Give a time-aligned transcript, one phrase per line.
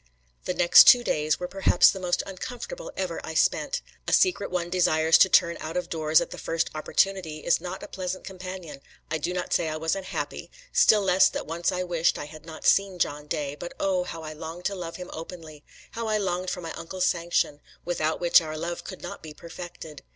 [0.45, 3.83] The next two days were perhaps the most uncomfortable ever I spent.
[4.07, 7.83] A secret one desires to turn out of doors at the first opportunity, is not
[7.83, 8.81] a pleasant companion.
[9.11, 12.47] I do not say I was unhappy, still less that once I wished I had
[12.47, 15.63] not seen John Day, but oh, how I longed to love him openly!
[15.91, 20.01] how I longed for my uncle's sanction, without which our love could not be perfected!